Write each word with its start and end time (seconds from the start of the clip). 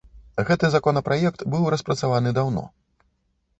Гэты 0.47 0.69
законапраект 0.75 1.45
быў 1.55 1.69
распрацаваны 1.75 2.35
даўно. 2.41 2.67